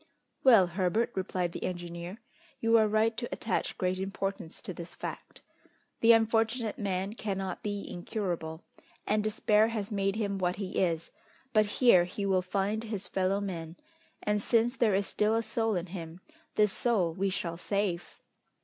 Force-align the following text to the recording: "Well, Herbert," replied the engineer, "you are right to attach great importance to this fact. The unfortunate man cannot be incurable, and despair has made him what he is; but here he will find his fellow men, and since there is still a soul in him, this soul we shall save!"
"Well, 0.43 0.65
Herbert," 0.65 1.11
replied 1.13 1.51
the 1.51 1.63
engineer, 1.63 2.17
"you 2.59 2.75
are 2.79 2.87
right 2.87 3.15
to 3.17 3.29
attach 3.31 3.77
great 3.77 3.99
importance 3.99 4.59
to 4.63 4.73
this 4.73 4.95
fact. 4.95 5.43
The 5.99 6.11
unfortunate 6.11 6.79
man 6.79 7.13
cannot 7.13 7.61
be 7.61 7.87
incurable, 7.87 8.63
and 9.05 9.23
despair 9.23 9.67
has 9.67 9.91
made 9.91 10.15
him 10.15 10.39
what 10.39 10.55
he 10.55 10.79
is; 10.79 11.11
but 11.53 11.65
here 11.67 12.05
he 12.05 12.25
will 12.25 12.41
find 12.41 12.85
his 12.85 13.07
fellow 13.07 13.39
men, 13.39 13.77
and 14.23 14.41
since 14.41 14.75
there 14.75 14.95
is 14.95 15.05
still 15.05 15.35
a 15.35 15.43
soul 15.43 15.75
in 15.75 15.85
him, 15.85 16.19
this 16.55 16.73
soul 16.73 17.13
we 17.13 17.29
shall 17.29 17.55
save!" 17.55 18.17